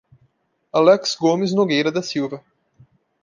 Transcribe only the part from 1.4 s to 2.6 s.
Nogueira da Silva